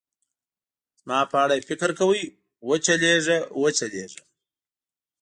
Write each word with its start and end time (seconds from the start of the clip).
زما 1.01 1.19
په 1.31 1.35
اړه 1.43 1.53
یې 1.57 1.67
فکر 1.69 1.89
کاوه، 1.97 2.21
و 2.67 2.71
چلېږه، 2.85 3.37
و 3.59 3.65
چلېږه. 3.77 4.21